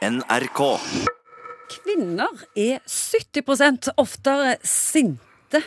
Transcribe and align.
NRK. 0.00 0.60
Kvinner 1.68 2.44
er 2.56 2.78
70% 2.88 3.90
oftere 4.00 4.54
sinte 4.64 5.60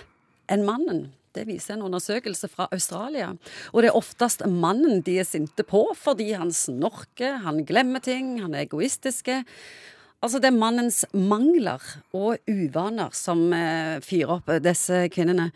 enn 0.49 0.63
mannen. 0.65 1.03
Det 1.37 1.45
viser 1.45 1.75
en 1.75 1.83
undersøkelse 1.85 2.49
fra 2.49 2.65
Australia. 2.73 3.27
Og 3.73 3.83
det 3.83 3.91
er 3.91 3.97
oftest 3.99 4.41
mannen 4.49 5.03
de 5.05 5.19
er 5.21 5.27
sinte 5.29 5.65
på, 5.65 5.83
fordi 5.97 6.31
han 6.33 6.49
snorker, 6.53 7.43
han 7.45 7.61
glemmer 7.69 8.01
ting, 8.01 8.39
han 8.41 8.57
er 8.57 8.65
egoistiske. 8.65 9.43
Altså 10.23 10.41
det 10.41 10.49
er 10.49 10.57
mannens 10.57 11.03
mangler 11.13 11.85
og 12.17 12.41
uvaner 12.49 13.13
som 13.13 13.45
eh, 13.53 14.01
fyrer 14.01 14.39
opp 14.39 14.49
disse 14.65 15.05
kvinnene. 15.13 15.51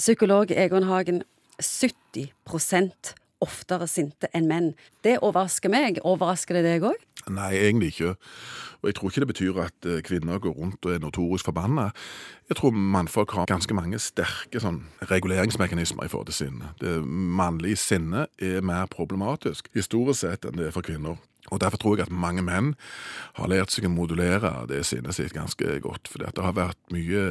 Psykolog 0.00 0.56
Egon 0.56 0.88
Hagen, 0.88 1.20
70% 1.60 3.12
oftere 3.44 3.88
sinte 3.90 4.30
enn 4.32 4.48
menn. 4.48 4.72
Det 5.04 5.18
overrasker 5.20 5.72
meg. 5.72 6.00
Overrasker 6.04 6.58
det 6.58 6.64
deg 6.68 6.88
òg? 6.88 7.02
Nei, 7.30 7.52
egentlig 7.58 7.86
ikke. 7.94 8.14
Og 8.82 8.88
jeg 8.90 8.94
tror 8.94 9.10
ikke 9.10 9.20
det 9.24 9.28
betyr 9.32 9.60
at 9.64 9.86
eh, 9.90 10.02
kvinner 10.06 10.38
går 10.38 10.54
rundt 10.54 10.86
og 10.86 10.92
er 10.94 11.00
notorisk 11.02 11.48
forbanna. 11.48 11.88
Jeg 12.48 12.56
tror 12.60 12.70
mannfolk 12.70 13.32
har 13.34 13.48
ganske 13.50 13.74
mange 13.74 13.98
sterke 13.98 14.62
sånn, 14.62 14.84
reguleringsmekanismer 15.10 16.06
i 16.06 16.12
forhold 16.12 16.30
til 16.30 16.38
sinne. 16.38 16.70
Det 16.80 17.00
mannlige 17.06 17.80
sinnet 17.82 18.30
er 18.38 18.62
mer 18.62 18.86
problematisk 18.92 19.72
historisk 19.74 20.22
sett 20.22 20.46
enn 20.46 20.60
det 20.60 20.68
er 20.68 20.76
for 20.76 20.86
kvinner. 20.86 21.18
Og 21.50 21.60
Derfor 21.60 21.76
tror 21.76 21.96
jeg 21.96 22.06
at 22.06 22.12
mange 22.12 22.42
menn 22.42 22.72
har 23.38 23.50
lært 23.50 23.70
seg 23.70 23.86
å 23.86 23.92
modulere 23.92 24.50
det 24.70 24.80
sinnet 24.86 25.14
sitt 25.14 25.34
ganske 25.34 25.78
godt. 25.84 26.10
For 26.10 26.22
det 26.22 26.42
har 26.42 26.56
vært 26.56 26.78
mye 26.94 27.22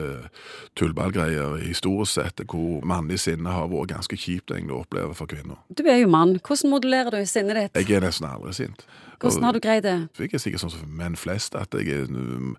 tullballgreier 0.80 1.58
historisk 1.66 2.16
sett 2.16 2.44
hvor 2.48 2.86
mannlig 2.88 3.20
sinne 3.26 3.52
har 3.52 3.68
vært 3.72 3.92
ganske 3.96 4.20
kjipt 4.20 4.56
egentlig 4.56 4.78
å 4.78 4.84
oppleve 4.86 5.18
for 5.18 5.32
kvinner. 5.32 5.60
Du 5.68 5.84
er 5.84 6.00
jo 6.04 6.12
mann. 6.12 6.38
Hvordan 6.40 6.72
modulerer 6.72 7.12
du 7.12 7.28
sinnet 7.28 7.60
ditt? 7.60 7.82
Jeg 7.84 8.00
er 8.00 8.08
nesten 8.08 8.30
aldri 8.30 8.56
sint. 8.56 8.88
Hvordan 9.20 9.44
har 9.44 9.52
du 9.56 9.60
greid 9.60 9.84
det? 9.84 9.96
Jeg 10.20 10.34
er 10.34 10.42
sikkert 10.42 10.64
sånn 10.64 10.74
som 10.74 10.92
menn 10.98 11.16
flest, 11.20 11.56
at 11.56 11.74
jeg 11.74 11.90
er 11.92 12.10
en 12.10 12.56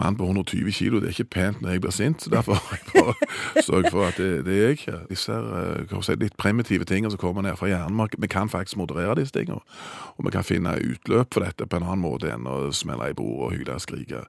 mann 0.00 0.16
på 0.18 0.26
120 0.26 0.72
kilo. 0.74 1.00
Det 1.00 1.10
er 1.10 1.16
ikke 1.16 1.34
pent 1.36 1.62
når 1.62 1.76
jeg 1.76 1.84
blir 1.84 1.94
sint, 1.94 2.22
så 2.22 2.32
derfor 2.32 2.58
har 2.58 2.78
jeg 2.78 2.92
bare 2.96 3.14
sørget 3.68 3.90
for 3.94 4.08
at 4.08 4.20
det, 4.20 4.30
det 4.46 4.58
er 4.58 4.74
jeg. 4.74 5.00
Disse 5.10 5.38
si, 6.06 6.16
litt 6.20 6.36
primitive 6.40 6.88
tingene 6.88 7.12
som 7.12 7.20
kommer 7.22 7.44
ned 7.46 7.56
fra 7.60 7.70
hjernen, 7.70 8.08
vi 8.18 8.30
kan 8.30 8.50
faktisk 8.52 8.80
moderere 8.80 9.18
disse 9.20 9.34
tingene. 9.36 9.60
Og 10.16 10.26
vi 10.26 10.34
kan 10.34 10.46
finne 10.46 10.76
utløp 10.80 11.34
for 11.34 11.46
dette 11.46 11.66
på 11.66 11.80
en 11.80 11.86
annen 11.86 12.04
måte 12.04 12.30
enn 12.32 12.48
å 12.48 12.70
smelle 12.74 13.10
i 13.12 13.16
bord 13.16 13.48
og 13.48 13.56
hyle 13.56 13.76
og 13.76 13.84
skrike. 13.84 14.24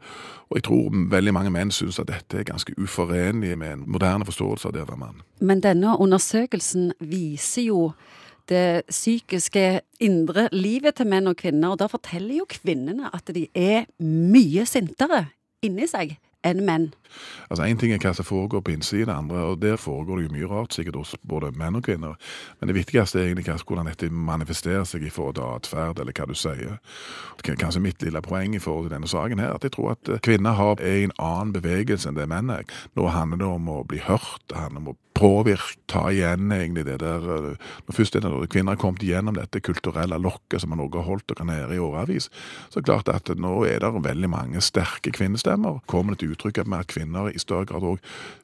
Og 0.50 0.60
jeg 0.60 0.68
tror 0.70 0.98
veldig 1.12 1.34
mange 1.34 1.54
menn 1.54 1.72
syns 1.74 2.00
at 2.02 2.12
dette 2.12 2.40
er 2.40 2.50
ganske 2.50 2.76
uforenlig 2.78 3.56
med 3.58 3.78
en 3.78 3.86
moderne 3.90 4.28
forståelse 4.28 4.70
av 4.70 4.76
det 4.76 4.84
å 4.86 4.90
være 4.92 5.02
mann. 5.02 5.24
Men 5.42 5.64
denne 5.64 5.96
undersøkelsen 5.98 6.94
viser 7.00 7.70
jo 7.70 7.80
det 8.52 8.84
psykiske 8.90 9.82
indre 10.04 10.50
livet 10.52 10.98
til 11.00 11.10
menn 11.10 11.32
og 11.32 11.40
kvinner. 11.40 11.74
Og 11.74 11.82
da 11.82 11.88
forteller 11.92 12.42
jo 12.42 12.50
kvinnene 12.50 13.12
at 13.14 13.32
de 13.36 13.48
er 13.56 13.88
mye 14.04 14.68
sintere 14.70 15.26
inni 15.64 15.88
seg 15.90 16.18
enn 16.44 16.64
menn. 16.68 16.90
Altså 17.48 17.64
Én 17.64 17.80
ting 17.80 17.94
er 17.94 18.02
hva 18.04 18.14
som 18.16 18.26
foregår 18.28 18.64
på 18.66 18.74
innsiden, 18.74 19.12
andre, 19.14 19.44
og 19.54 19.62
der 19.62 19.78
foregår 19.80 20.20
det 20.20 20.26
jo 20.26 20.34
mye 20.34 20.50
rart, 20.52 20.76
sikkert 20.76 20.98
hos 21.00 21.14
både 21.30 21.54
menn 21.56 21.78
og 21.80 21.86
kvinner. 21.88 22.18
Men 22.60 22.70
det 22.70 22.78
viktigste 22.78 23.22
er 23.22 23.30
egentlig 23.30 23.48
hvordan 23.64 23.88
dette 23.88 24.10
manifesterer 24.12 24.84
seg 24.88 25.06
i 25.08 25.14
forhold 25.14 25.38
til 25.40 25.48
atferd, 25.48 26.02
eller 26.04 26.16
hva 26.18 26.28
du 26.28 26.36
sier. 26.38 26.80
Kanskje 27.44 27.84
mitt 27.84 28.04
lille 28.04 28.22
poeng 28.26 28.58
i 28.58 28.64
forhold 28.64 28.90
til 28.90 28.98
denne 28.98 29.10
saken 29.10 29.40
her, 29.40 29.56
at 29.56 29.64
jeg 29.64 29.76
tror 29.78 29.96
at 29.96 30.14
kvinner 30.26 30.58
har 30.60 30.84
en 30.84 31.16
annen 31.18 31.56
bevegelse 31.56 32.10
enn 32.10 32.20
det 32.20 32.28
menn 32.32 32.52
er. 32.54 32.68
Nå 32.98 33.08
handler 33.14 33.44
det 33.44 33.50
om 33.54 33.72
å 33.72 33.84
bli 33.88 34.04
hørt, 34.04 34.44
det 34.50 34.60
handler 34.60 34.84
om 34.84 34.94
å 34.94 35.00
påvirke, 35.14 35.80
ta 35.88 36.08
igjen 36.12 36.52
egentlig 36.52 36.86
det 36.88 37.00
der 37.04 37.26
eh, 37.36 37.72
Når 37.88 37.96
først 37.96 38.16
er 38.16 38.26
det 38.26 38.50
kvinner 38.54 38.74
har 38.74 38.82
kommet 38.82 39.04
igjennom 39.06 39.38
dette 39.38 39.62
kulturelle 39.62 40.18
lokket 40.18 40.62
som 40.62 40.74
har 40.74 41.04
holdt 41.06 41.28
dere 41.30 41.46
nede 41.46 41.76
i 41.76 41.82
årevis, 41.82 42.30
så 42.70 42.80
er 42.80 42.82
det 42.82 42.90
klart 42.90 43.10
at 43.14 43.34
nå 43.38 43.64
er 43.70 43.80
det 43.84 44.04
veldig 44.04 44.30
mange 44.30 44.62
sterke 44.62 45.12
kvinnestemmer. 45.12 45.82
Kommer 45.88 46.14
det 46.14 46.24
til 46.24 46.34
uttrykk 46.34 46.64
med 46.66 46.86
at 46.86 46.94
kvinner 46.94 47.30
i 47.30 47.42
større 47.42 47.70
grad 47.70 47.86
òg 47.94 48.00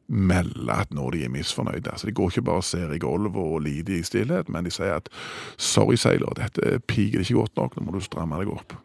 melder 0.10 0.74
at 0.74 0.94
nå 0.94 1.10
de 1.14 1.24
er 1.26 1.34
misfornøyde. 1.34 1.92
Altså 1.92 2.08
De 2.08 2.14
går 2.18 2.34
ikke 2.34 2.48
bare 2.50 2.64
og 2.64 2.68
ser 2.68 2.94
i 2.94 3.02
gulvet 3.02 3.38
og 3.38 3.62
lider 3.62 4.00
i 4.00 4.04
stillhet, 4.04 4.50
men 4.50 4.66
de 4.66 4.74
sier 4.74 4.98
at 4.98 5.10
sorry, 5.58 5.96
Sailor, 5.96 6.34
dette 6.38 6.80
piker 6.88 7.22
ikke 7.22 7.42
godt 7.44 7.58
nok, 7.58 7.78
nå 7.78 7.86
må 7.86 7.98
du 7.98 8.02
stramme 8.04 8.42
deg 8.42 8.54
opp. 8.54 8.78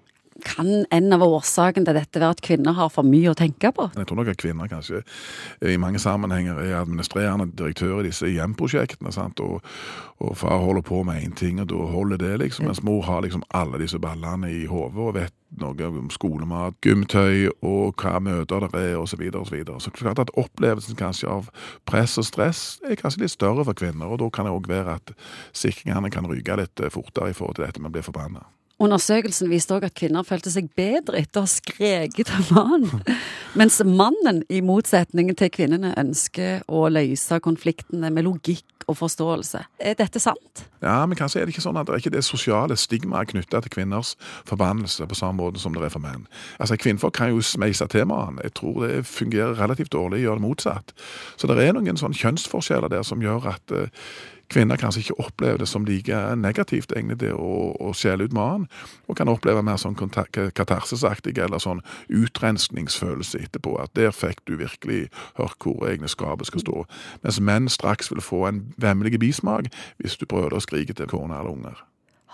Kan 0.45 0.85
en 0.93 1.15
av 1.17 1.25
årsakene 1.25 1.89
til 1.89 1.97
dette 1.97 2.21
være 2.21 2.37
at 2.37 2.43
kvinner 2.45 2.77
har 2.77 2.91
for 2.93 3.07
mye 3.07 3.33
å 3.33 3.39
tenke 3.39 3.71
på? 3.75 3.89
Jeg 3.97 4.09
tror 4.09 4.21
nok 4.21 4.33
at 4.35 4.41
kvinner 4.41 4.71
kanskje 4.71 5.01
i 5.65 5.77
mange 5.81 6.01
sammenhenger 6.03 6.61
er 6.63 6.77
administrerende 6.83 7.49
direktør 7.57 8.03
i 8.03 8.09
disse 8.11 8.29
hjemprosjektene. 8.29 9.13
sant? 9.15 9.41
Og, 9.41 9.65
og 10.21 10.37
far 10.39 10.61
holder 10.63 10.85
på 10.87 11.03
med 11.07 11.23
én 11.23 11.35
ting, 11.37 11.61
og 11.63 11.71
da 11.73 11.87
holder 11.95 12.21
det, 12.21 12.35
liksom. 12.45 12.69
Mens 12.69 12.83
mor 12.85 13.03
har 13.09 13.25
liksom 13.25 13.45
alle 13.55 13.81
disse 13.83 13.99
ballene 13.99 14.53
i 14.53 14.67
hodet 14.71 15.01
og 15.01 15.15
vet 15.17 15.35
noe 15.61 15.87
om 15.87 16.11
skolemat, 16.11 16.77
gymtøy 16.83 17.49
og 17.63 17.95
hva 18.01 18.19
møter 18.23 18.67
det 18.73 18.83
er, 18.91 18.97
osv. 18.99 19.15
Så, 19.15 19.21
videre, 19.21 19.77
og 19.77 19.83
så, 19.83 19.93
så 19.93 20.03
klart 20.03 20.23
at 20.23 20.33
Opplevelsen 20.41 20.99
kanskje 20.99 21.31
av 21.31 21.51
press 21.87 22.19
og 22.19 22.27
stress 22.27 22.65
er 22.83 22.99
kanskje 22.99 23.25
litt 23.25 23.35
større 23.35 23.65
for 23.67 23.79
kvinner, 23.79 24.11
og 24.11 24.19
da 24.23 24.31
kan 24.35 24.49
det 24.49 24.55
òg 24.57 24.69
være 24.71 24.99
at 24.99 25.15
sikringene 25.55 26.11
kan 26.11 26.27
ryke 26.27 26.59
litt 26.59 26.85
fortere 26.91 27.31
i 27.31 27.37
forhold 27.37 27.61
til 27.61 27.69
dette 27.69 27.83
med 27.83 27.93
å 27.93 27.97
bli 27.97 28.05
forbanna. 28.07 28.43
Undersøkelsen 28.83 29.51
viste 29.53 29.77
òg 29.77 29.87
at 29.87 29.95
kvinner 29.95 30.27
følte 30.27 30.51
seg 30.51 30.67
bedre 30.75 31.21
etter 31.21 31.43
å 31.43 31.47
ha 31.47 31.51
skreket 31.51 32.33
av 32.35 32.51
mannen, 32.57 33.05
mens 33.55 33.79
mannen, 33.87 34.43
i 34.51 34.59
motsetning 34.67 35.31
til 35.39 35.53
kvinnene, 35.55 35.93
ønsker 36.01 36.65
å 36.67 36.89
løse 36.91 37.39
konfliktene 37.45 38.11
med 38.11 38.27
logikk 38.27 38.67
og 38.91 38.99
forståelse. 38.99 39.63
Er 39.79 39.95
dette 39.99 40.21
sant? 40.21 40.65
Ja, 40.83 40.99
men 41.07 41.17
kanskje 41.17 41.41
er 41.41 41.47
det 41.47 41.55
ikke 41.55 41.65
sånn 41.65 41.79
at 41.81 41.89
det 41.89 42.03
ikke 42.03 42.13
det 42.17 42.25
sosiale 42.27 42.77
stigmaet 42.77 43.31
knytta 43.31 43.63
til 43.65 43.73
kvinners 43.73 44.15
forbannelse 44.49 45.07
på 45.09 45.19
samme 45.19 45.41
måte 45.41 45.63
som 45.63 45.73
det 45.77 45.87
er 45.87 45.95
for 45.95 46.05
menn. 46.05 46.27
Altså, 46.59 46.77
Kvinnfolk 46.81 47.15
kan 47.17 47.33
jo 47.33 47.41
smeise 47.47 47.87
til 47.89 48.09
mannen. 48.11 48.43
Jeg 48.45 48.57
tror 48.59 48.85
det 48.85 49.07
fungerer 49.09 49.57
relativt 49.61 49.95
dårlig 49.95 50.21
å 50.21 50.27
gjøre 50.27 50.43
det 50.43 50.49
motsatt. 50.49 50.95
Så 51.39 51.49
det 51.49 51.63
er 51.63 51.77
noen 51.77 52.01
sånn 52.01 52.17
kjønnsforskjeller 52.19 52.93
der 52.93 53.07
som 53.07 53.23
gjør 53.25 53.53
at 53.55 53.75
uh, 53.75 53.87
kvinner 54.53 54.79
kanskje 54.81 55.05
ikke 55.05 55.19
opplever 55.27 55.63
det 55.63 55.69
som 55.69 55.87
like 55.89 56.19
negativt, 56.41 56.93
egentlig, 56.97 57.21
det 57.21 57.33
å, 57.35 57.73
å 57.81 57.93
skjele 57.97 58.29
ut 58.29 58.37
mannen, 58.37 58.69
og 59.09 59.19
kan 59.19 59.31
oppleve 59.33 59.63
mer 59.65 59.81
sånn 59.81 59.97
katarsisaktig 59.97 61.37
eller 61.39 61.63
sånn 61.63 61.83
utrenskningsfølelse 62.09 63.45
etterpå. 63.47 63.77
At 63.83 63.95
der 63.99 64.15
fikk 64.15 64.45
du 64.49 64.57
virkelig 64.61 65.09
hørt 65.39 65.65
hvor 65.65 65.89
egne 65.89 66.11
skapet 66.11 66.51
skal 66.51 66.65
stå. 66.65 66.85
Mens 67.25 67.41
menn 67.41 67.73
straks 67.73 68.13
vil 68.13 68.25
få 68.25 68.45
en 68.51 68.63
vemmelig 68.81 69.19
bismak 69.23 69.71
hvis 70.03 70.19
du 70.21 70.29
prøver 70.29 70.57
å 70.57 70.63
skrike 70.65 70.97
til 70.97 71.11
kone 71.11 71.37
eller 71.39 71.57
unger. 71.57 71.85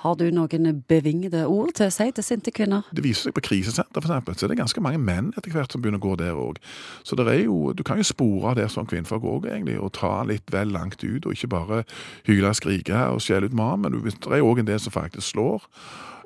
Har 0.00 0.14
du 0.16 0.30
noen 0.32 0.78
bevingede 0.88 1.42
ord 1.44 1.74
til 1.76 1.90
å 1.90 1.92
si 1.92 2.06
til 2.16 2.24
sinte 2.24 2.52
kvinner? 2.56 2.86
Det 2.96 3.02
viser 3.04 3.28
seg 3.28 3.34
på 3.36 3.42
krisesenter, 3.50 4.00
eksempel, 4.00 4.36
så 4.38 4.48
det 4.48 4.54
er 4.56 4.62
ganske 4.62 4.84
mange 4.84 5.00
menn 5.02 5.28
etter 5.36 5.52
hvert 5.52 5.74
som 5.74 5.82
begynner 5.84 6.00
å 6.00 6.06
gå 6.06 6.14
der 6.22 6.38
òg. 6.40 6.60
Så 7.04 7.18
det 7.20 7.34
jo, 7.42 7.74
du 7.76 7.82
kan 7.84 8.00
jo 8.00 8.06
spore 8.08 8.54
der 8.56 8.70
som 8.72 8.88
kvinnfolk 8.88 9.26
òg, 9.28 9.50
egentlig, 9.50 9.76
og 9.76 9.92
ta 9.98 10.22
litt 10.24 10.48
vel 10.54 10.72
langt 10.72 11.04
ut. 11.04 11.26
Og 11.26 11.36
ikke 11.36 11.52
bare 11.52 11.82
hyle, 12.24 12.48
og 12.48 12.56
skrike 12.56 13.02
og 13.12 13.20
skjelle 13.20 13.50
ut 13.50 13.56
mannen, 13.56 13.92
men 13.92 14.00
det 14.08 14.38
er 14.38 14.46
òg 14.46 14.62
en 14.62 14.70
del 14.72 14.80
som 14.80 14.96
faktisk 14.96 15.34
slår. 15.34 15.68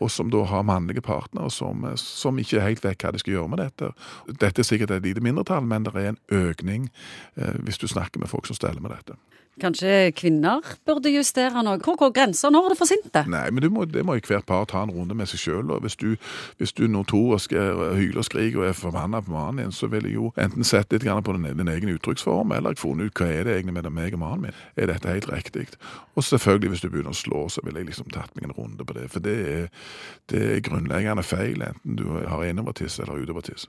Og 0.04 0.12
som 0.12 0.30
da 0.32 0.44
har 0.50 0.66
mannlige 0.68 1.04
partnere 1.04 1.50
som, 1.50 1.86
som 2.00 2.40
ikke 2.40 2.64
helt 2.64 2.84
vet 2.84 3.00
hva 3.00 3.14
de 3.14 3.22
skal 3.22 3.38
gjøre 3.38 3.52
med 3.54 3.62
dette. 3.64 3.92
Dette 4.28 4.60
er 4.60 4.68
sikkert 4.68 4.92
et 4.92 5.06
lite 5.06 5.24
mindretall, 5.24 5.64
men 5.64 5.86
det 5.88 5.94
er 5.96 6.12
en 6.12 6.20
økning 6.44 6.90
eh, 7.38 7.56
hvis 7.64 7.80
du 7.80 7.88
snakker 7.88 8.20
med 8.20 8.28
folk 8.28 8.50
som 8.50 8.58
steller 8.58 8.84
med 8.84 8.92
dette. 8.92 9.16
Kanskje 9.60 10.10
kvinner 10.18 10.64
burde 10.86 11.12
justere 11.14 11.62
noe? 11.62 11.78
Hvor 11.78 11.94
går 11.98 12.10
grensa? 12.16 12.48
Når 12.50 12.64
er 12.66 12.72
det 12.72 12.78
for 12.80 12.90
sinte? 12.90 13.20
Nei, 13.30 13.44
men 13.54 13.62
det 13.62 13.70
må, 13.70 13.84
det 13.86 14.02
må 14.02 14.16
hvert 14.18 14.46
par 14.48 14.64
ta 14.66 14.80
en 14.82 14.90
runde 14.90 15.14
med 15.14 15.30
seg 15.30 15.44
sjøl. 15.44 15.70
Hvis 15.84 15.94
du, 16.00 16.16
hvis 16.58 16.74
du 16.74 16.88
notorisk 16.90 17.54
hyler 17.54 18.18
og 18.18 18.26
skriker 18.26 18.64
og 18.64 18.66
er 18.66 18.74
forbanna 18.74 19.20
på 19.22 19.30
mannen 19.30 19.62
din, 19.62 19.74
så 19.74 19.86
vil 19.92 20.08
jeg 20.08 20.16
jo 20.16 20.32
enten 20.34 20.66
sett 20.66 20.90
litt 20.90 21.06
på 21.06 21.36
din, 21.36 21.46
din 21.60 21.70
egen 21.70 21.94
uttrykksform, 21.94 22.50
eller 22.56 22.74
funnet 22.80 23.12
ut 23.12 23.22
hva 23.22 23.30
er 23.30 23.46
det 23.46 23.54
egentlig 23.54 23.76
med 23.78 23.90
meg 23.94 24.18
og 24.18 24.24
mannen 24.24 24.48
min. 24.48 24.58
Er 24.74 24.90
dette 24.90 25.14
helt 25.14 25.30
riktig? 25.30 25.68
Og 26.18 26.26
selvfølgelig, 26.26 26.74
hvis 26.74 26.82
du 26.82 26.90
begynner 26.90 27.14
å 27.14 27.22
slå, 27.22 27.46
så 27.48 27.62
vil 27.62 27.78
jeg 27.78 27.92
liksom 27.92 28.10
tatt 28.10 28.34
meg 28.34 28.48
en 28.48 28.56
runde 28.58 28.82
på 28.82 28.98
det. 28.98 29.06
For 29.14 29.22
det 29.22 29.36
er, 29.54 29.70
det 30.30 30.42
er 30.56 30.64
grunnleggende 30.64 31.22
feil, 31.26 31.62
enten 31.62 31.96
du 31.96 32.06
har 32.28 32.44
innovertiss 32.44 33.00
eller 33.00 33.22
utovertiss. 33.24 33.68